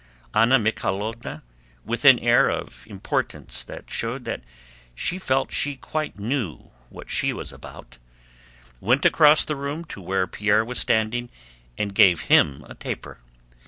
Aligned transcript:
Anna 0.33 0.57
Mikháylovna, 0.57 1.43
with 1.85 2.05
an 2.05 2.17
air 2.17 2.49
of 2.49 2.87
importance 2.87 3.63
that 3.63 3.91
showed 3.91 4.25
that 4.25 4.41
she 4.95 5.19
felt 5.19 5.51
she 5.51 5.75
quite 5.75 6.17
knew 6.17 6.71
what 6.89 7.11
she 7.11 7.31
was 7.31 7.53
about, 7.53 7.99
went 8.79 9.05
across 9.05 9.45
the 9.45 9.55
room 9.55 9.85
to 9.85 10.01
where 10.01 10.25
Pierre 10.25 10.65
was 10.65 10.79
standing 10.79 11.29
and 11.77 11.93
gave 11.93 12.21
him 12.21 12.65
a 12.67 12.73
taper. 12.73 13.19